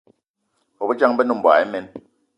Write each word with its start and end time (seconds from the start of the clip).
Bobejang, 0.77 1.13
be 1.17 1.23
ne 1.25 1.33
mboigi 1.37 1.61
imen. 1.65 1.85